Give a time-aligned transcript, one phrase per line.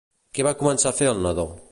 [0.37, 1.47] Què va començar a fer el nadó?